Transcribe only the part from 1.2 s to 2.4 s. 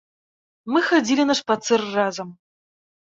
на шпацыр разам.